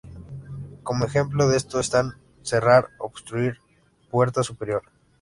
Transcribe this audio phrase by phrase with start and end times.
[0.81, 4.81] Como ejemplo de esto están 閉, ‘cerrar’; 閊, ‘obstruir’; 闒, ‘puerta superior’.